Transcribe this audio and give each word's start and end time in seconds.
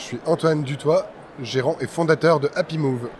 Je 0.00 0.06
suis 0.06 0.18
Antoine 0.24 0.62
Dutoit, 0.62 1.10
gérant 1.42 1.76
et 1.78 1.86
fondateur 1.86 2.40
de 2.40 2.48
Happy 2.56 2.78
Move. 2.78 3.10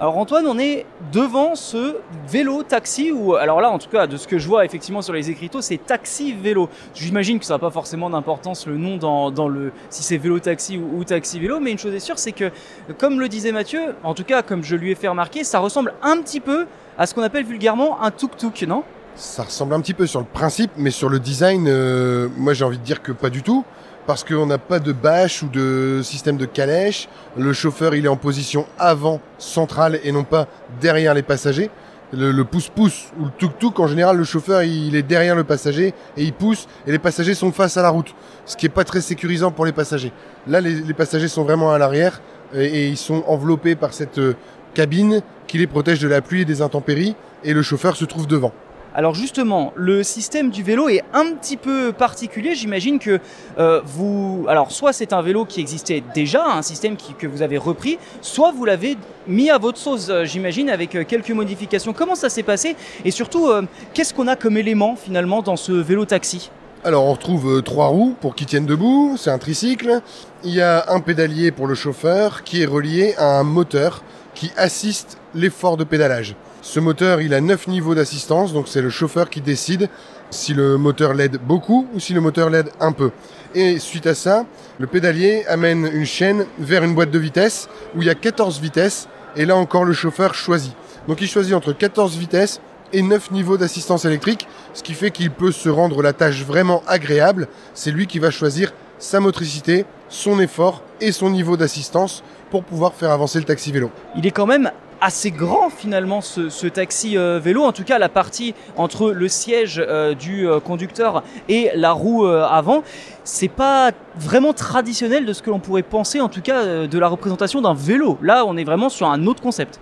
Alors 0.00 0.16
Antoine, 0.16 0.46
on 0.46 0.58
est 0.58 0.86
devant 1.12 1.54
ce 1.54 1.96
vélo 2.26 2.62
taxi 2.62 3.12
ou 3.12 3.34
alors 3.34 3.60
là 3.60 3.70
en 3.70 3.78
tout 3.78 3.90
cas 3.90 4.06
de 4.06 4.16
ce 4.16 4.26
que 4.26 4.38
je 4.38 4.48
vois 4.48 4.64
effectivement 4.64 5.02
sur 5.02 5.12
les 5.12 5.28
écriteaux, 5.28 5.60
c'est 5.60 5.76
taxi 5.76 6.32
vélo. 6.32 6.70
J'imagine 6.94 7.38
que 7.38 7.44
ça 7.44 7.54
n'a 7.54 7.58
pas 7.58 7.70
forcément 7.70 8.08
d'importance 8.08 8.66
le 8.66 8.78
nom 8.78 8.96
dans, 8.96 9.48
le 9.48 9.70
si 9.90 10.02
c'est 10.02 10.16
vélo 10.16 10.38
taxi 10.38 10.78
ou, 10.78 11.04
taxi 11.04 11.38
vélo, 11.38 11.60
mais 11.60 11.72
une 11.72 11.78
chose 11.78 11.92
est 11.92 12.00
sûre, 12.00 12.18
c'est 12.18 12.32
que 12.32 12.50
comme 12.96 13.20
le 13.20 13.28
disait 13.28 13.52
Mathieu, 13.52 13.94
en 14.02 14.14
tout 14.14 14.24
cas 14.24 14.42
comme 14.42 14.64
je 14.64 14.76
lui 14.76 14.92
ai 14.92 14.94
fait 14.94 15.08
remarquer, 15.08 15.44
ça 15.44 15.58
ressemble 15.58 15.92
un 16.02 16.22
petit 16.22 16.40
peu 16.40 16.66
à 16.96 17.04
ce 17.04 17.12
qu'on 17.12 17.22
appelle 17.22 17.44
vulgairement 17.44 18.02
un 18.02 18.10
tuk-tuk, 18.10 18.66
non? 18.66 18.82
Ça 19.14 19.42
ressemble 19.42 19.74
un 19.74 19.80
petit 19.82 19.92
peu 19.92 20.06
sur 20.06 20.20
le 20.20 20.26
principe, 20.26 20.70
mais 20.78 20.90
sur 20.90 21.10
le 21.10 21.18
design, 21.18 21.66
euh, 21.68 22.28
moi 22.38 22.54
j'ai 22.54 22.64
envie 22.64 22.78
de 22.78 22.84
dire 22.84 23.02
que 23.02 23.12
pas 23.12 23.28
du 23.28 23.42
tout 23.42 23.62
parce 24.06 24.24
qu'on 24.24 24.46
n'a 24.46 24.58
pas 24.58 24.78
de 24.78 24.92
bâche 24.92 25.42
ou 25.42 25.48
de 25.48 26.00
système 26.02 26.36
de 26.36 26.46
calèche. 26.46 27.08
Le 27.36 27.52
chauffeur, 27.52 27.94
il 27.94 28.04
est 28.04 28.08
en 28.08 28.16
position 28.16 28.66
avant, 28.78 29.20
centrale, 29.38 30.00
et 30.04 30.12
non 30.12 30.24
pas 30.24 30.48
derrière 30.80 31.14
les 31.14 31.22
passagers. 31.22 31.70
Le 32.12 32.42
pouce-pouce 32.42 33.12
ou 33.20 33.26
le 33.26 33.30
tuk-tuk, 33.38 33.78
en 33.78 33.86
général, 33.86 34.16
le 34.16 34.24
chauffeur, 34.24 34.64
il 34.64 34.96
est 34.96 35.02
derrière 35.02 35.36
le 35.36 35.44
passager 35.44 35.94
et 36.16 36.24
il 36.24 36.32
pousse, 36.32 36.66
et 36.86 36.90
les 36.90 36.98
passagers 36.98 37.34
sont 37.34 37.52
face 37.52 37.76
à 37.76 37.82
la 37.82 37.90
route, 37.90 38.12
ce 38.46 38.56
qui 38.56 38.66
est 38.66 38.70
pas 38.70 38.82
très 38.82 39.00
sécurisant 39.00 39.52
pour 39.52 39.64
les 39.64 39.70
passagers. 39.70 40.12
Là, 40.48 40.60
les, 40.60 40.94
passagers 40.94 41.28
sont 41.28 41.44
vraiment 41.44 41.72
à 41.72 41.78
l'arrière 41.78 42.20
et, 42.52 42.64
et, 42.64 42.88
ils 42.88 42.96
sont 42.96 43.22
enveloppés 43.28 43.76
par 43.76 43.92
cette 43.92 44.18
euh, 44.18 44.34
cabine 44.74 45.22
qui 45.46 45.58
les 45.58 45.68
protège 45.68 46.00
de 46.00 46.08
la 46.08 46.20
pluie 46.20 46.40
et 46.40 46.44
des 46.44 46.62
intempéries, 46.62 47.14
et 47.44 47.52
le 47.52 47.62
chauffeur 47.62 47.94
se 47.94 48.04
trouve 48.04 48.26
devant. 48.26 48.52
Alors 48.92 49.14
justement, 49.14 49.72
le 49.76 50.02
système 50.02 50.50
du 50.50 50.64
vélo 50.64 50.88
est 50.88 51.04
un 51.12 51.32
petit 51.34 51.56
peu 51.56 51.92
particulier. 51.92 52.56
J'imagine 52.56 52.98
que 52.98 53.20
euh, 53.58 53.80
vous, 53.84 54.46
alors 54.48 54.72
soit 54.72 54.92
c'est 54.92 55.12
un 55.12 55.22
vélo 55.22 55.44
qui 55.44 55.60
existait 55.60 56.02
déjà, 56.12 56.44
un 56.44 56.62
système 56.62 56.96
que 56.96 57.28
vous 57.28 57.42
avez 57.42 57.56
repris, 57.56 57.98
soit 58.20 58.50
vous 58.50 58.64
l'avez 58.64 58.96
mis 59.28 59.48
à 59.48 59.58
votre 59.58 59.78
sauce, 59.78 60.08
euh, 60.08 60.24
j'imagine, 60.24 60.68
avec 60.70 60.96
euh, 60.96 61.04
quelques 61.04 61.30
modifications. 61.30 61.92
Comment 61.92 62.16
ça 62.16 62.28
s'est 62.28 62.42
passé? 62.42 62.74
Et 63.04 63.12
surtout, 63.12 63.48
qu'est-ce 63.94 64.12
qu'on 64.12 64.26
a 64.26 64.34
comme 64.34 64.56
élément 64.56 64.96
finalement 64.96 65.40
dans 65.40 65.56
ce 65.56 65.70
vélo 65.70 66.04
taxi? 66.04 66.50
Alors 66.82 67.04
on 67.04 67.12
retrouve 67.12 67.62
trois 67.62 67.86
roues 67.86 68.16
pour 68.20 68.34
qu'ils 68.34 68.46
tiennent 68.46 68.66
debout, 68.66 69.16
c'est 69.18 69.30
un 69.30 69.38
tricycle. 69.38 70.00
Il 70.42 70.54
y 70.54 70.62
a 70.62 70.86
un 70.88 71.00
pédalier 71.00 71.52
pour 71.52 71.66
le 71.66 71.74
chauffeur 71.74 72.42
qui 72.42 72.62
est 72.62 72.66
relié 72.66 73.14
à 73.18 73.38
un 73.38 73.44
moteur 73.44 74.02
qui 74.34 74.50
assiste 74.56 75.18
l'effort 75.34 75.76
de 75.76 75.84
pédalage. 75.84 76.34
Ce 76.70 76.78
moteur, 76.78 77.20
il 77.20 77.34
a 77.34 77.40
9 77.40 77.66
niveaux 77.66 77.96
d'assistance, 77.96 78.52
donc 78.52 78.68
c'est 78.68 78.80
le 78.80 78.90
chauffeur 78.90 79.28
qui 79.28 79.40
décide 79.40 79.88
si 80.30 80.54
le 80.54 80.78
moteur 80.78 81.14
l'aide 81.14 81.38
beaucoup 81.42 81.88
ou 81.92 81.98
si 81.98 82.14
le 82.14 82.20
moteur 82.20 82.48
l'aide 82.48 82.70
un 82.78 82.92
peu. 82.92 83.10
Et 83.56 83.80
suite 83.80 84.06
à 84.06 84.14
ça, 84.14 84.46
le 84.78 84.86
pédalier 84.86 85.44
amène 85.48 85.90
une 85.92 86.06
chaîne 86.06 86.46
vers 86.60 86.84
une 86.84 86.94
boîte 86.94 87.10
de 87.10 87.18
vitesse 87.18 87.68
où 87.96 88.02
il 88.02 88.06
y 88.06 88.08
a 88.08 88.14
14 88.14 88.60
vitesses 88.60 89.08
et 89.34 89.46
là 89.46 89.56
encore 89.56 89.84
le 89.84 89.92
chauffeur 89.92 90.32
choisit. 90.32 90.72
Donc 91.08 91.20
il 91.20 91.26
choisit 91.26 91.54
entre 91.54 91.72
14 91.72 92.16
vitesses 92.16 92.60
et 92.92 93.02
9 93.02 93.32
niveaux 93.32 93.56
d'assistance 93.56 94.04
électrique, 94.04 94.46
ce 94.72 94.84
qui 94.84 94.94
fait 94.94 95.10
qu'il 95.10 95.32
peut 95.32 95.50
se 95.50 95.68
rendre 95.68 96.00
la 96.02 96.12
tâche 96.12 96.44
vraiment 96.44 96.84
agréable. 96.86 97.48
C'est 97.74 97.90
lui 97.90 98.06
qui 98.06 98.20
va 98.20 98.30
choisir 98.30 98.72
sa 99.00 99.18
motricité, 99.18 99.86
son 100.08 100.38
effort 100.38 100.84
et 101.00 101.10
son 101.10 101.30
niveau 101.30 101.56
d'assistance 101.56 102.22
pour 102.48 102.62
pouvoir 102.62 102.94
faire 102.94 103.10
avancer 103.10 103.40
le 103.40 103.44
taxi 103.44 103.72
vélo. 103.72 103.90
Il 104.14 104.24
est 104.24 104.30
quand 104.30 104.46
même 104.46 104.70
assez 105.00 105.30
grand 105.30 105.70
finalement 105.70 106.20
ce, 106.20 106.66
taxi 106.66 107.16
euh, 107.16 107.40
vélo, 107.42 107.62
en 107.62 107.72
tout 107.72 107.84
cas 107.84 107.98
la 107.98 108.08
partie 108.08 108.54
entre 108.76 109.10
le 109.10 109.28
siège 109.28 109.82
euh, 109.84 110.14
du 110.14 110.48
euh, 110.48 110.60
conducteur 110.60 111.22
et 111.48 111.70
la 111.74 111.92
roue 111.92 112.26
avant, 112.26 112.82
c'est 113.24 113.48
pas 113.48 113.92
vraiment 114.16 114.52
traditionnel 114.52 115.26
de 115.26 115.32
ce 115.32 115.42
que 115.42 115.50
l'on 115.50 115.58
pourrait 115.58 115.82
penser 115.82 116.20
en 116.20 116.28
tout 116.28 116.42
cas 116.42 116.86
de 116.86 116.98
la 116.98 117.08
représentation 117.08 117.60
d'un 117.60 117.74
vélo. 117.74 118.18
Là, 118.22 118.44
on 118.46 118.56
est 118.56 118.64
vraiment 118.64 118.88
sur 118.88 119.08
un 119.08 119.26
autre 119.26 119.42
concept. 119.42 119.80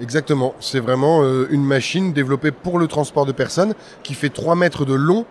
Exactement, 0.00 0.54
c'est 0.60 0.80
vraiment 0.80 1.22
une 1.50 1.64
machine 1.64 2.12
développée 2.12 2.50
pour 2.50 2.78
le 2.78 2.86
transport 2.86 3.26
de 3.26 3.32
personnes 3.32 3.74
qui 4.02 4.14
fait 4.14 4.28
3 4.28 4.54
mètres 4.56 4.84
de 4.84 4.94
long. 4.94 5.24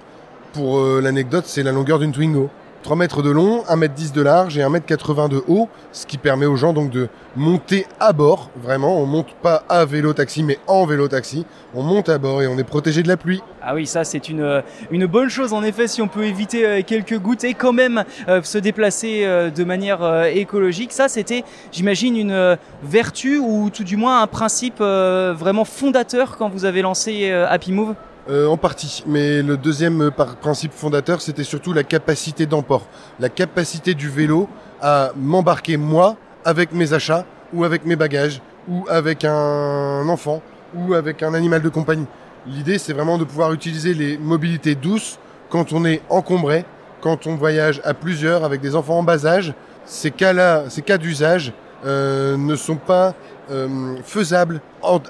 Pour 0.53 0.79
l'anecdote, 0.79 1.45
c'est 1.47 1.63
la 1.63 1.71
longueur 1.71 1.99
d'une 1.99 2.11
Twingo. 2.11 2.49
3 2.85 2.95
mètres 2.97 3.23
de 3.23 3.31
long, 3.31 3.63
1 3.67 3.75
mètre 3.77 3.95
10 3.95 4.13
de 4.13 4.21
large 4.21 4.59
et 4.59 4.61
1 4.61 4.69
mètre 4.69 4.85
80 4.85 5.27
de 5.27 5.41
haut, 5.47 5.69
ce 5.91 6.05
qui 6.05 6.19
permet 6.19 6.45
aux 6.45 6.55
gens 6.55 6.71
donc 6.71 6.91
de 6.91 7.09
monter 7.35 7.87
à 7.99 8.13
bord, 8.13 8.51
vraiment, 8.61 9.01
on 9.01 9.07
monte 9.07 9.33
pas 9.41 9.63
à 9.69 9.85
vélo 9.85 10.13
taxi 10.13 10.43
mais 10.43 10.59
en 10.67 10.85
vélo 10.85 11.07
taxi, 11.07 11.47
on 11.73 11.81
monte 11.81 12.09
à 12.09 12.19
bord 12.19 12.43
et 12.43 12.47
on 12.47 12.59
est 12.59 12.63
protégé 12.63 13.01
de 13.01 13.07
la 13.07 13.17
pluie. 13.17 13.41
Ah 13.63 13.73
oui, 13.73 13.87
ça 13.87 14.03
c'est 14.03 14.29
une, 14.29 14.41
euh, 14.41 14.61
une 14.91 15.07
bonne 15.07 15.29
chose 15.29 15.51
en 15.51 15.63
effet 15.63 15.87
si 15.87 16.03
on 16.03 16.07
peut 16.07 16.25
éviter 16.25 16.63
euh, 16.63 16.81
quelques 16.85 17.17
gouttes 17.17 17.43
et 17.43 17.55
quand 17.55 17.73
même 17.73 18.03
euh, 18.27 18.43
se 18.43 18.59
déplacer 18.59 19.25
de 19.25 19.63
manière 19.63 20.25
écologique. 20.25 20.91
Ça 20.91 21.07
c'était, 21.07 21.43
j'imagine, 21.71 22.15
une 22.15 22.57
vertu 22.83 23.39
ou 23.39 23.71
tout 23.71 23.83
du 23.83 23.97
moins 23.97 24.21
un 24.21 24.27
principe 24.27 24.77
vraiment 24.79 25.65
fondateur 25.65 26.37
quand 26.37 26.49
vous 26.49 26.65
avez 26.65 26.83
lancé 26.83 27.31
Happy 27.31 27.71
Move? 27.71 27.95
Euh, 28.27 28.47
en 28.47 28.57
partie, 28.57 29.03
mais 29.05 29.43
le 29.43 29.55
deuxième 29.55 30.01
euh, 30.01 30.09
principe 30.09 30.73
fondateur, 30.73 31.21
c'était 31.21 31.43
surtout 31.43 31.73
la 31.73 31.83
capacité 31.83 32.47
d'emport, 32.47 32.87
la 33.19 33.29
capacité 33.29 33.93
du 33.93 34.09
vélo 34.09 34.49
à 34.81 35.11
m'embarquer 35.15 35.77
moi 35.77 36.15
avec 36.43 36.71
mes 36.71 36.93
achats 36.93 37.23
ou 37.53 37.63
avec 37.65 37.85
mes 37.85 37.95
bagages 37.95 38.41
ou 38.67 38.83
avec 38.89 39.25
un 39.25 40.09
enfant 40.09 40.41
ou 40.73 40.95
avec 40.95 41.21
un 41.21 41.35
animal 41.35 41.61
de 41.61 41.69
compagnie. 41.69 42.07
L'idée, 42.47 42.79
c'est 42.79 42.93
vraiment 42.93 43.19
de 43.19 43.25
pouvoir 43.25 43.53
utiliser 43.53 43.93
les 43.93 44.17
mobilités 44.17 44.73
douces 44.73 45.19
quand 45.51 45.71
on 45.71 45.85
est 45.85 46.01
encombré, 46.09 46.65
quand 47.01 47.27
on 47.27 47.35
voyage 47.35 47.79
à 47.83 47.93
plusieurs 47.93 48.43
avec 48.43 48.59
des 48.59 48.75
enfants 48.75 48.97
en 48.97 49.03
bas 49.03 49.27
âge. 49.27 49.53
Ces 49.85 50.09
cas-là, 50.09 50.63
ces 50.69 50.81
cas 50.81 50.97
d'usage 50.97 51.53
euh, 51.85 52.37
ne 52.37 52.55
sont 52.55 52.77
pas 52.77 53.13
faisables 54.03 54.59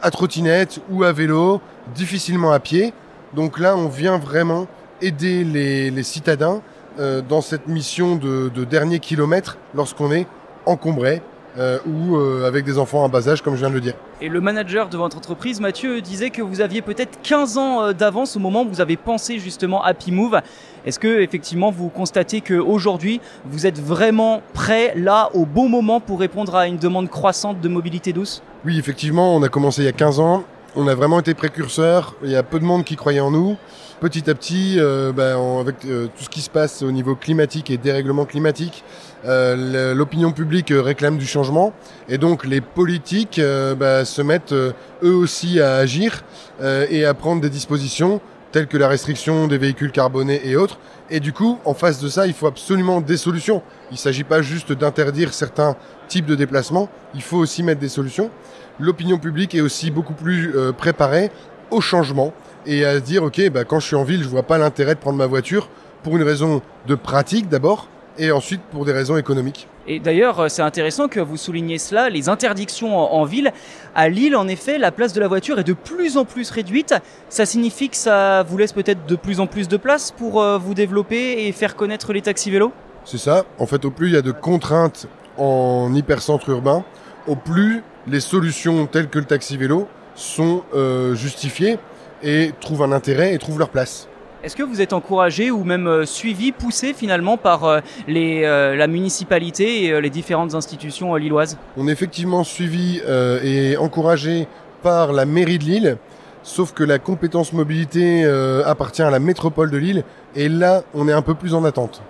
à 0.01 0.11
trottinette 0.11 0.81
ou 0.89 1.05
à 1.05 1.13
vélo, 1.13 1.61
difficilement 1.95 2.51
à 2.51 2.59
pied. 2.59 2.93
Donc 3.35 3.59
là, 3.59 3.75
on 3.75 3.89
vient 3.89 4.17
vraiment 4.17 4.65
aider 5.01 5.43
les, 5.43 6.03
citadins 6.03 6.61
euh, 6.99 7.21
dans 7.21 7.41
cette 7.41 7.67
mission 7.67 8.15
de, 8.15 8.49
dernier 8.63 8.99
kilomètre 8.99 9.57
lorsqu'on 9.75 10.11
est 10.11 10.25
encombré 10.65 11.21
euh, 11.57 11.79
ou 11.85 12.15
euh, 12.15 12.47
avec 12.47 12.65
des 12.65 12.77
enfants 12.77 13.03
en 13.03 13.09
bas 13.09 13.27
âge, 13.27 13.41
comme 13.41 13.55
je 13.55 13.59
viens 13.59 13.69
de 13.69 13.75
le 13.75 13.81
dire. 13.81 13.93
Et 14.21 14.29
le 14.29 14.39
manager 14.39 14.87
de 14.87 14.97
votre 14.97 15.17
entreprise, 15.17 15.59
Mathieu, 15.59 16.01
disait 16.01 16.29
que 16.29 16.41
vous 16.41 16.61
aviez 16.61 16.81
peut-être 16.81 17.19
15 17.23 17.57
ans 17.57 17.93
d'avance 17.93 18.37
au 18.37 18.39
moment 18.39 18.63
où 18.63 18.69
vous 18.69 18.81
avez 18.81 18.95
pensé 18.95 19.39
justement 19.39 19.83
Happy 19.83 20.13
Move. 20.13 20.39
Est-ce 20.85 20.99
que 20.99 21.21
effectivement 21.21 21.71
vous 21.71 21.89
constatez 21.89 22.39
qu'aujourd'hui 22.39 23.19
vous 23.45 23.67
êtes 23.67 23.81
vraiment 23.81 24.41
prêt 24.53 24.93
là 24.95 25.29
au 25.33 25.45
bon 25.45 25.67
moment 25.67 25.99
pour 25.99 26.19
répondre 26.19 26.55
à 26.55 26.67
une 26.67 26.77
demande 26.77 27.09
croissante 27.09 27.59
de 27.59 27.67
mobilité 27.67 28.13
douce? 28.13 28.41
Oui, 28.63 28.79
effectivement, 28.79 29.35
on 29.35 29.43
a 29.43 29.49
commencé 29.49 29.81
il 29.81 29.85
y 29.85 29.89
a 29.89 29.93
15 29.93 30.19
ans 30.19 30.43
on 30.75 30.87
a 30.87 30.95
vraiment 30.95 31.19
été 31.19 31.33
précurseurs. 31.33 32.15
Il 32.23 32.29
y 32.29 32.35
a 32.35 32.43
peu 32.43 32.59
de 32.59 32.65
monde 32.65 32.83
qui 32.83 32.95
croyait 32.95 33.19
en 33.19 33.31
nous. 33.31 33.57
Petit 34.01 34.29
à 34.29 34.35
petit, 34.35 34.75
euh, 34.77 35.13
ben, 35.13 35.37
avec 35.59 35.85
euh, 35.85 36.07
tout 36.07 36.25
ce 36.25 36.29
qui 36.29 36.41
se 36.41 36.49
passe 36.49 36.81
au 36.81 36.91
niveau 36.91 37.15
climatique 37.15 37.71
et 37.71 37.77
dérèglement 37.77 38.25
climatique, 38.25 38.83
euh, 39.25 39.93
l'opinion 39.93 40.33
publique 40.33 40.73
réclame 40.75 41.17
du 41.17 41.25
changement 41.25 41.73
et 42.09 42.17
donc 42.17 42.45
les 42.45 42.59
politiques 42.59 43.39
ben, 43.39 44.03
se 44.03 44.21
mettent 44.21 44.53
eux 44.53 44.73
aussi 45.01 45.61
à 45.61 45.75
agir 45.75 46.23
et 46.61 47.05
à 47.05 47.13
prendre 47.13 47.41
des 47.41 47.49
dispositions 47.49 48.21
telles 48.55 48.67
que 48.67 48.77
la 48.77 48.87
restriction 48.87 49.47
des 49.47 49.57
véhicules 49.57 49.91
carbonés 49.91 50.39
et 50.45 50.55
autres. 50.55 50.79
Et 51.09 51.19
du 51.19 51.33
coup, 51.33 51.59
en 51.65 51.73
face 51.73 51.99
de 51.99 52.07
ça, 52.07 52.25
il 52.25 52.33
faut 52.33 52.47
absolument 52.47 53.01
des 53.01 53.17
solutions. 53.17 53.61
Il 53.91 53.95
ne 53.95 53.99
s'agit 53.99 54.23
pas 54.23 54.41
juste 54.41 54.71
d'interdire 54.71 55.33
certains 55.33 55.75
types 56.07 56.25
de 56.25 56.35
déplacements, 56.35 56.87
il 57.13 57.21
faut 57.21 57.37
aussi 57.37 57.63
mettre 57.63 57.81
des 57.81 57.89
solutions 57.89 58.31
l'opinion 58.79 59.17
publique 59.17 59.55
est 59.55 59.61
aussi 59.61 59.91
beaucoup 59.91 60.13
plus 60.13 60.55
euh, 60.55 60.71
préparée 60.71 61.31
au 61.71 61.81
changement 61.81 62.33
et 62.65 62.85
à 62.85 62.95
se 62.95 63.03
dire 63.03 63.23
ok 63.23 63.49
bah, 63.49 63.63
quand 63.63 63.79
je 63.79 63.87
suis 63.87 63.95
en 63.95 64.03
ville 64.03 64.23
je 64.23 64.27
vois 64.27 64.43
pas 64.43 64.57
l'intérêt 64.57 64.95
de 64.95 64.99
prendre 64.99 65.17
ma 65.17 65.25
voiture 65.25 65.69
pour 66.03 66.15
une 66.17 66.23
raison 66.23 66.61
de 66.87 66.95
pratique 66.95 67.49
d'abord 67.49 67.87
et 68.17 68.31
ensuite 68.31 68.61
pour 68.71 68.85
des 68.85 68.91
raisons 68.91 69.17
économiques. 69.17 69.67
Et 69.87 69.99
d'ailleurs, 69.99 70.39
euh, 70.39 70.47
c'est 70.49 70.61
intéressant 70.61 71.07
que 71.07 71.19
vous 71.19 71.37
souligniez 71.37 71.77
cela, 71.77 72.09
les 72.09 72.29
interdictions 72.29 72.97
en, 72.97 73.23
ville. 73.23 73.51
À 73.93 74.09
Lille, 74.09 74.35
en 74.35 74.47
effet, 74.47 74.77
la 74.77 74.91
place 74.91 75.13
de 75.13 75.19
la 75.19 75.27
voiture 75.27 75.59
est 75.59 75.63
de 75.63 75.73
plus 75.73 76.17
en 76.17 76.25
plus 76.25 76.49
réduite. 76.49 76.95
Ça 77.29 77.45
signifie 77.45 77.89
que 77.89 77.97
ça 77.97 78.43
vous 78.43 78.57
laisse 78.57 78.73
peut-être 78.73 79.05
de 79.05 79.15
plus 79.15 79.39
en 79.39 79.47
plus 79.47 79.67
de 79.67 79.77
place 79.77 80.11
pour 80.11 80.41
euh, 80.41 80.57
vous 80.57 80.73
développer 80.73 81.47
et 81.47 81.51
faire 81.51 81.75
connaître 81.75 82.13
les 82.13 82.21
taxis 82.21 82.49
vélos? 82.49 82.71
C'est 83.03 83.19
ça. 83.19 83.45
En 83.59 83.67
fait, 83.67 83.85
au 83.85 83.91
plus 83.91 84.07
il 84.07 84.13
y 84.13 84.17
a 84.17 84.23
de 84.23 84.31
contraintes 84.31 85.07
en 85.37 85.93
hypercentre 85.93 86.49
urbain, 86.49 86.83
au 87.27 87.35
plus 87.35 87.83
les 88.07 88.19
solutions 88.19 88.87
telles 88.87 89.09
que 89.09 89.19
le 89.19 89.25
taxi 89.25 89.57
vélo 89.57 89.87
sont 90.15 90.63
euh, 90.73 91.13
justifiées 91.13 91.77
et 92.23 92.51
trouvent 92.59 92.83
un 92.83 92.91
intérêt 92.91 93.33
et 93.33 93.37
trouvent 93.37 93.59
leur 93.59 93.69
place. 93.69 94.07
Est-ce 94.45 94.55
que 94.55 94.61
vous 94.61 94.79
êtes 94.79 94.93
encouragé 94.93 95.49
ou 95.49 95.63
même 95.63 95.87
euh, 95.87 96.05
suivi, 96.05 96.51
poussé 96.51 96.93
finalement 96.93 97.35
par 97.35 97.63
euh, 97.63 97.79
les, 98.07 98.43
la 98.43 98.85
municipalité 98.85 99.85
et 99.85 99.99
les 99.99 100.11
différentes 100.11 100.53
institutions 100.53 101.15
lilloises? 101.15 101.57
On 101.77 101.87
est 101.87 101.91
effectivement 101.91 102.43
suivi 102.43 103.01
et 103.43 103.75
encouragé 103.77 104.47
par 104.83 105.13
la 105.13 105.25
mairie 105.25 105.57
de 105.57 105.63
Lille, 105.63 105.97
sauf 106.43 106.73
que 106.73 106.83
la 106.83 106.99
compétence 106.99 107.53
mobilité 107.53 108.23
appartient 108.65 109.01
à 109.01 109.09
la 109.09 109.19
métropole 109.19 109.71
de 109.71 109.77
Lille 109.77 110.03
et 110.35 110.47
là 110.47 110.83
on 110.93 111.07
est 111.07 111.13
un 111.13 111.23
peu 111.23 111.33
plus 111.33 111.55
en 111.55 111.63
attente. 111.63 112.03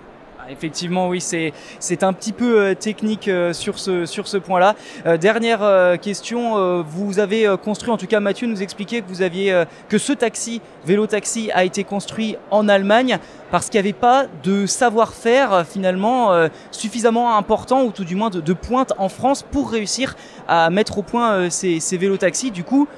Effectivement, 0.48 1.08
oui, 1.08 1.20
c'est 1.20 1.52
c'est 1.80 2.02
un 2.02 2.12
petit 2.12 2.32
peu 2.32 2.60
euh, 2.60 2.74
technique 2.74 3.26
euh, 3.28 3.52
sur 3.52 3.78
ce 3.78 4.06
sur 4.06 4.28
ce 4.28 4.36
point-là. 4.36 4.74
Euh, 5.04 5.16
dernière 5.16 5.64
question, 6.00 6.82
vous 6.82 7.18
avez 7.18 7.54
construit, 7.62 7.90
en 7.90 7.96
tout 7.96 8.06
cas, 8.06 8.20
Mathieu 8.20 8.46
nous 8.46 8.62
expliquait 8.62 9.00
que 9.00 9.08
vous 9.08 9.22
aviez 9.22 9.64
que 9.88 9.98
ce 9.98 10.12
taxi, 10.12 10.60
vélo 10.84 11.06
taxi, 11.06 11.50
a 11.52 11.64
été 11.64 11.84
construit 11.84 12.36
en 12.50 12.68
Allemagne 12.68 13.18
parce 13.50 13.68
qu'il 13.68 13.80
n'y 13.80 13.88
avait 13.88 13.98
pas 13.98 14.26
de 14.42 14.66
savoir-faire 14.66 15.64
finalement 15.66 16.48
suffisamment 16.70 17.36
important 17.36 17.84
ou 17.84 17.90
tout 17.90 18.04
du 18.04 18.14
moins 18.14 18.30
de, 18.30 18.52
pointe 18.52 18.92
en 18.98 19.08
France 19.08 19.42
pour 19.42 19.70
réussir 19.70 20.16
à 20.48 20.70
mettre 20.70 20.98
au 20.98 21.02
point 21.02 21.50
ces, 21.50 21.80
ces 21.80 21.96
vélos 21.96 22.18
taxis. 22.18 22.50
Du 22.50 22.64
coup, 22.64 22.88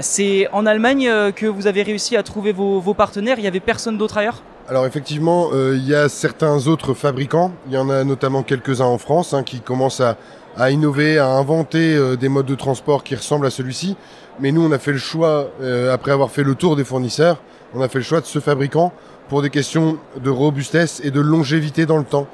c'est 0.00 0.48
en 0.52 0.66
Allemagne 0.66 1.10
que 1.32 1.46
vous 1.46 1.66
avez 1.66 1.82
réussi 1.82 2.16
à 2.16 2.22
trouver 2.22 2.52
vos, 2.52 2.80
vos 2.80 2.94
partenaires. 2.94 3.38
Il 3.38 3.44
y 3.44 3.48
avait 3.48 3.60
personne 3.60 3.98
d'autre 3.98 4.18
ailleurs? 4.18 4.42
Alors 4.68 4.84
effectivement, 4.84 5.48
euh, 5.54 5.74
il 5.76 5.86
y 5.88 5.94
a 5.94 6.08
certains 6.10 6.66
autres 6.66 6.92
fabricants, 6.92 7.52
il 7.68 7.72
y 7.72 7.78
en 7.78 7.88
a 7.88 8.04
notamment 8.04 8.42
quelques-uns 8.42 8.84
en 8.84 8.98
France 8.98 9.32
hein, 9.32 9.42
qui 9.42 9.60
commencent 9.60 10.02
à, 10.02 10.70
innover, 10.70 11.18
à 11.18 11.28
inventer 11.30 11.96
euh, 11.96 12.16
des 12.16 12.28
modes 12.28 12.44
de 12.46 12.54
transport 12.54 13.02
qui 13.02 13.14
ressemblent 13.14 13.46
à 13.46 13.50
celui-ci. 13.50 13.96
Mais 14.40 14.52
nous, 14.52 14.60
on 14.62 14.70
a 14.70 14.78
fait 14.78 14.92
le 14.92 14.98
choix, 14.98 15.48
euh, 15.62 15.92
après 15.92 16.10
avoir 16.12 16.30
fait 16.30 16.42
le 16.42 16.54
tour 16.54 16.76
des 16.76 16.84
fournisseurs, 16.84 17.40
on 17.74 17.80
a 17.80 17.88
fait 17.88 17.98
le 17.98 18.04
choix 18.04 18.20
de 18.20 18.26
ce 18.26 18.40
fabricant 18.40 18.92
pour 19.30 19.40
des 19.40 19.48
questions 19.50 19.98
de 20.22 20.28
robustesse 20.30 21.00
et 21.02 21.10
de 21.10 21.20
longévité 21.20 21.86
dans 21.86 21.98
le 21.98 22.04
temps. 22.04 22.26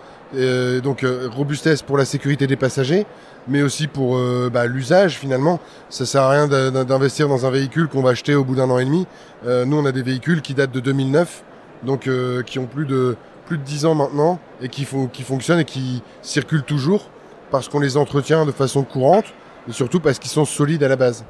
Donc 0.82 1.06
robustesse 1.36 1.82
pour 1.82 1.96
la 1.96 2.04
sécurité 2.04 2.48
des 2.48 2.56
passagers, 2.56 3.06
mais 3.46 3.62
aussi 3.62 3.86
pour 3.86 4.18
bah, 4.52 4.66
l'usage 4.66 5.16
finalement. 5.18 5.60
Ça 5.90 6.06
sert 6.06 6.22
à 6.22 6.30
rien 6.30 6.48
d'in- 6.48 6.84
d'investir 6.84 7.28
dans 7.28 7.46
un 7.46 7.50
véhicule 7.50 7.86
qu'on 7.88 8.02
va 8.02 8.10
acheter 8.10 8.34
au 8.34 8.42
bout 8.44 8.56
d'un 8.56 8.68
an 8.70 8.78
et 8.78 8.84
demi. 8.84 9.06
Nous, 9.46 9.76
on 9.76 9.84
a 9.84 9.92
des 9.92 10.02
véhicules 10.02 10.40
qui 10.42 10.54
datent 10.54 10.72
de 10.72 10.80
2009, 10.80 11.42
donc 11.82 12.06
euh, 12.06 12.42
qui 12.42 12.58
ont 12.58 12.66
plus 12.66 12.86
de 12.86 13.16
plus 13.46 13.58
de 13.58 13.62
10 13.62 13.86
ans 13.86 13.94
maintenant 13.94 14.38
et 14.62 14.68
qui, 14.68 14.84
font, 14.84 15.06
qui 15.06 15.22
fonctionnent 15.22 15.60
et 15.60 15.64
qui 15.66 16.02
circulent 16.22 16.62
toujours 16.62 17.10
parce 17.50 17.68
qu'on 17.68 17.80
les 17.80 17.96
entretient 17.96 18.46
de 18.46 18.52
façon 18.52 18.84
courante 18.84 19.26
et 19.68 19.72
surtout 19.72 20.00
parce 20.00 20.18
qu'ils 20.18 20.30
sont 20.30 20.46
solides 20.46 20.82
à 20.82 20.88
la 20.88 20.96
base. 20.96 21.24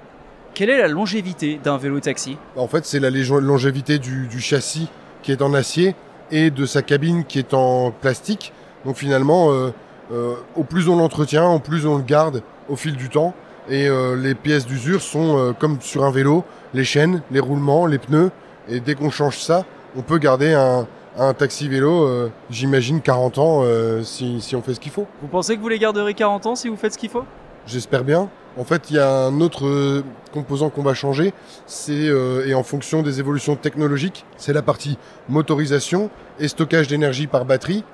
Quelle 0.55 0.70
est 0.70 0.79
la 0.79 0.87
longévité 0.87 1.58
d'un 1.62 1.76
vélo 1.76 1.99
taxi? 1.99 2.37
En 2.55 2.69
fait, 2.69 2.87
c'est 2.87 3.00
la 3.00 3.11
longévité 3.11 3.99
du, 3.99 4.29
du 4.29 4.41
châssis 4.41 4.88
qui 5.23 5.32
est 5.32 5.43
en 5.43 5.52
acier 5.55 5.96
et 6.31 6.50
de 6.50 6.67
sa 6.67 6.82
cabine 6.82 7.25
qui 7.25 7.38
est 7.38 7.55
en 7.55 7.91
plastique. 7.91 8.52
Donc 8.85 8.96
finalement, 8.96 9.50
euh, 9.50 9.73
euh, 10.12 10.35
au 10.55 10.64
plus 10.64 10.88
on 10.88 10.96
l'entretient, 10.96 11.50
au 11.50 11.58
plus 11.58 11.87
on 11.87 11.96
le 11.96 12.02
garde 12.02 12.43
au 12.69 12.76
fil 12.76 12.96
du 12.96 13.08
temps. 13.08 13.35
Et 13.69 13.88
euh, 13.88 14.14
les 14.14 14.35
pièces 14.35 14.67
d'usure 14.67 15.00
sont 15.00 15.55
comme 15.58 15.81
sur 15.81 16.05
un 16.05 16.11
vélo, 16.11 16.44
les 16.75 16.85
chaînes, 16.85 17.23
les 17.31 17.41
roulements, 17.41 17.87
les 17.87 17.99
pneus. 17.99 18.31
Et 18.69 18.81
dès 18.81 18.94
qu'on 18.94 19.11
change 19.11 19.38
ça, 19.38 19.64
on 19.96 20.02
peut 20.02 20.19
garder 20.19 20.52
un, 20.52 20.87
un 21.17 21.35
taxi 21.35 21.69
vélo, 21.69 22.05
euh, 22.06 22.31
j'imagine 22.50 23.00
40 23.00 23.38
ans 23.38 23.61
euh, 23.62 24.02
si, 24.02 24.41
si 24.41 24.56
on 24.56 24.62
fait 24.62 24.75
ce 24.75 24.81
qu'il 24.81 24.93
faut. 24.93 25.06
Vous 25.23 25.29
pensez 25.29 25.56
que 25.56 25.61
vous 25.61 25.69
les 25.69 25.79
garderez 25.79 26.14
40 26.14 26.46
ans 26.46 26.55
si 26.55 26.69
vous 26.69 26.76
faites 26.76 26.93
ce 26.94 26.99
qu'il 26.99 27.11
faut? 27.11 27.25
J'espère 27.67 28.05
bien. 28.05 28.29
En 28.56 28.64
fait, 28.64 28.91
il 28.91 28.96
y 28.96 28.99
a 29.00 29.11
un 29.11 29.41
autre 29.41 29.67
euh, 29.67 30.05
composant 30.32 30.70
qu'on 30.70 30.82
va 30.82 30.94
changer, 30.94 31.32
c'est 31.67 31.93
euh, 31.93 32.46
et 32.46 32.55
en 32.55 32.62
fonction 32.62 33.02
des 33.02 33.19
évolutions 33.19 33.56
technologiques, 33.56 34.25
c'est 34.37 34.52
la 34.52 34.62
partie 34.62 34.96
motorisation 35.29 36.11
et 36.38 36.46
stockage 36.46 36.87
d'énergie 36.87 37.26
par 37.26 37.44
batterie. 37.44 37.85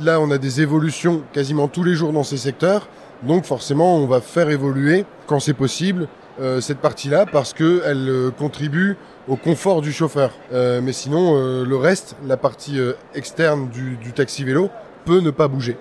Là, 0.00 0.20
on 0.20 0.30
a 0.32 0.38
des 0.38 0.60
évolutions 0.60 1.22
quasiment 1.32 1.68
tous 1.68 1.84
les 1.84 1.94
jours 1.94 2.12
dans 2.12 2.24
ces 2.24 2.36
secteurs, 2.36 2.88
donc 3.22 3.44
forcément, 3.44 3.96
on 3.96 4.06
va 4.06 4.20
faire 4.20 4.50
évoluer 4.50 5.04
quand 5.26 5.38
c'est 5.38 5.54
possible 5.54 6.08
euh, 6.40 6.60
cette 6.60 6.78
partie-là 6.78 7.24
parce 7.24 7.52
que 7.54 7.82
elle 7.86 8.08
euh, 8.08 8.30
contribue 8.30 8.96
au 9.28 9.36
confort 9.36 9.80
du 9.80 9.92
chauffeur. 9.92 10.32
Euh, 10.52 10.80
mais 10.82 10.92
sinon, 10.92 11.34
le 11.64 11.76
reste, 11.76 12.16
la 12.26 12.36
partie 12.36 12.78
externe 13.14 13.68
du, 13.68 13.96
du 13.96 14.12
taxi 14.12 14.44
vélo, 14.44 14.70
peut 15.04 15.20
ne 15.20 15.30
pas 15.30 15.48
bouger. 15.48 15.76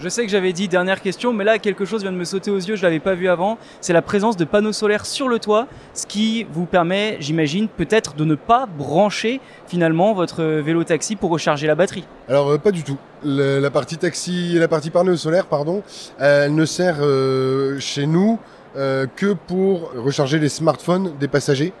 Je 0.00 0.08
sais 0.08 0.24
que 0.24 0.30
j'avais 0.30 0.52
dit 0.52 0.68
dernière 0.68 1.02
question, 1.02 1.32
mais 1.32 1.42
là 1.42 1.58
quelque 1.58 1.84
chose 1.84 2.02
vient 2.02 2.12
de 2.12 2.16
me 2.16 2.24
sauter 2.24 2.52
aux 2.52 2.58
yeux, 2.58 2.76
je 2.76 2.84
l'avais 2.84 3.00
pas 3.00 3.14
vu 3.14 3.28
avant. 3.28 3.58
C'est 3.80 3.92
la 3.92 4.00
présence 4.00 4.36
de 4.36 4.44
panneaux 4.44 4.72
solaires 4.72 5.04
sur 5.04 5.28
le 5.28 5.40
toit, 5.40 5.66
ce 5.92 6.06
qui 6.06 6.46
vous 6.52 6.66
permet, 6.66 7.16
j'imagine, 7.18 7.66
peut-être 7.66 8.14
de 8.14 8.24
ne 8.24 8.36
pas 8.36 8.66
brancher 8.66 9.40
finalement 9.66 10.14
votre 10.14 10.44
vélo 10.44 10.84
taxi 10.84 11.16
pour 11.16 11.30
recharger 11.30 11.66
la 11.66 11.74
batterie. 11.74 12.04
Alors 12.28 12.48
euh, 12.48 12.58
pas 12.58 12.70
du 12.70 12.84
tout. 12.84 12.96
La 13.24 13.70
partie 13.72 13.98
taxi, 13.98 14.54
la 14.54 14.68
partie 14.68 14.90
panneau 14.90 15.16
solaire, 15.16 15.46
pardon, 15.46 15.82
elle 16.20 16.54
ne 16.54 16.64
sert 16.64 16.98
euh, 17.00 17.80
chez 17.80 18.06
nous 18.06 18.38
euh, 18.76 19.06
que 19.16 19.32
pour 19.32 19.90
recharger 19.96 20.38
les 20.38 20.48
smartphones 20.48 21.14
des 21.18 21.26
passagers 21.26 21.72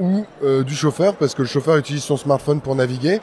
ou 0.00 0.24
euh, 0.42 0.64
du 0.64 0.74
chauffeur, 0.74 1.14
parce 1.14 1.34
que 1.34 1.42
le 1.42 1.48
chauffeur 1.48 1.76
utilise 1.76 2.02
son 2.02 2.16
smartphone 2.16 2.60
pour 2.60 2.74
naviguer. 2.74 3.20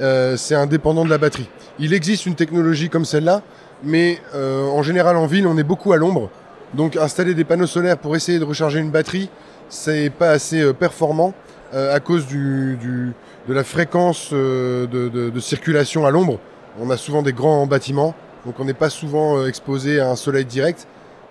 Euh, 0.00 0.36
c'est 0.36 0.54
indépendant 0.54 1.04
de 1.04 1.10
la 1.10 1.18
batterie. 1.18 1.48
Il 1.80 1.92
existe 1.94 2.26
une 2.26 2.34
technologie 2.36 2.88
comme 2.90 3.04
celle-là, 3.04 3.42
mais 3.82 4.20
euh, 4.34 4.66
en 4.68 4.82
général 4.82 5.16
en 5.16 5.26
ville, 5.26 5.46
on 5.46 5.56
est 5.58 5.64
beaucoup 5.64 5.92
à 5.92 5.96
l'ombre. 5.96 6.30
Donc 6.74 6.96
installer 6.96 7.34
des 7.34 7.44
panneaux 7.44 7.66
solaires 7.66 7.96
pour 7.98 8.14
essayer 8.14 8.38
de 8.38 8.44
recharger 8.44 8.78
une 8.78 8.90
batterie, 8.90 9.30
c'est 9.70 10.10
pas 10.10 10.30
assez 10.30 10.60
euh, 10.60 10.72
performant 10.72 11.32
euh, 11.74 11.94
à 11.94 11.98
cause 12.00 12.26
du, 12.26 12.76
du- 12.80 13.12
de 13.48 13.54
la 13.54 13.64
fréquence 13.64 14.30
euh, 14.32 14.86
de, 14.86 15.08
de- 15.08 15.30
de 15.30 15.40
circulation 15.40 16.04
à 16.06 16.10
l'ombre. 16.10 16.38
On 16.78 16.90
a 16.90 16.96
souvent 16.98 17.22
des 17.22 17.32
grands 17.32 17.66
bâtiments, 17.66 18.14
donc 18.44 18.54
on 18.60 18.64
n'est 18.66 18.74
pas 18.74 18.90
souvent 18.90 19.44
exposé 19.46 19.98
à 19.98 20.10
un 20.10 20.16
soleil 20.16 20.44
direct. 20.44 20.86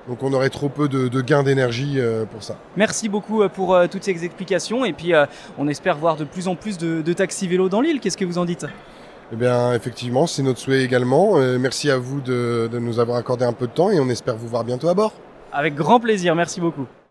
Donc 0.08 0.24
on 0.24 0.32
aurait 0.34 0.50
trop 0.50 0.70
peu 0.70 0.88
de, 0.88 1.08
de 1.08 1.22
gains 1.22 1.44
d'énergie 1.44 1.96
euh, 2.00 2.26
pour 2.26 2.42
ça. 2.42 2.56
Merci 2.78 3.10
beaucoup 3.10 3.42
euh, 3.42 3.50
pour 3.50 3.76
euh, 3.76 3.88
toutes 3.88 4.04
ces 4.04 4.24
explications 4.24 4.86
et 4.86 4.94
puis 4.94 5.12
on 5.58 5.68
espère 5.68 5.98
voir 5.98 6.16
de 6.16 6.24
plus 6.24 6.48
en 6.48 6.56
plus 6.56 6.78
de, 6.78 7.02
de 7.02 7.14
taxis 7.14 7.48
vélos 7.48 7.70
dans 7.70 7.82
l'île. 7.82 8.00
Qu'est-ce 8.00 8.18
que 8.18 8.26
vous 8.26 8.38
en 8.38 8.46
dites? 8.46 8.66
Eh 9.34 9.36
bien 9.36 9.74
effectivement, 9.74 10.26
c'est 10.26 10.44
notre 10.44 10.60
souhait 10.60 10.84
également. 10.84 11.38
Euh, 11.38 11.58
merci 11.60 11.92
à 11.92 11.98
vous 11.98 12.22
de, 12.22 12.70
de 12.72 12.80
nous 12.80 13.00
avoir 13.00 13.18
accordé 13.18 13.44
un 13.44 13.52
peu 13.52 13.68
de 13.68 13.74
temps 13.74 13.92
et 13.92 14.00
on 14.00 14.08
espère 14.08 14.38
vous 14.38 14.48
voir 14.48 14.64
bientôt 14.64 14.88
à 14.88 14.94
bord. 14.94 15.12
Avec 15.52 15.76
grand 15.76 16.00
plaisir, 16.00 16.36
merci 16.36 16.62
beaucoup. 16.62 16.86